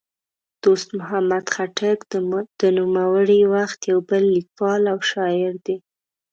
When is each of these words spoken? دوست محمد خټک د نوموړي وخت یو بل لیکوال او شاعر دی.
دوست 0.63 0.89
محمد 0.99 1.45
خټک 1.55 1.99
د 2.61 2.63
نوموړي 2.77 3.41
وخت 3.55 3.79
یو 3.91 3.99
بل 4.09 4.23
لیکوال 4.35 4.81
او 4.93 4.97
شاعر 5.11 5.53
دی. 5.65 5.77